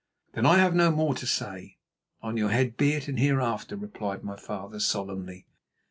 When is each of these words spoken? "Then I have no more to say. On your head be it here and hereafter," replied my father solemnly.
"Then 0.33 0.47
I 0.47 0.57
have 0.57 0.73
no 0.73 0.89
more 0.89 1.13
to 1.13 1.27
say. 1.27 1.77
On 2.23 2.35
your 2.35 2.49
head 2.49 2.75
be 2.75 2.93
it 2.93 3.03
here 3.03 3.09
and 3.11 3.19
hereafter," 3.19 3.77
replied 3.77 4.23
my 4.23 4.35
father 4.35 4.79
solemnly. 4.79 5.45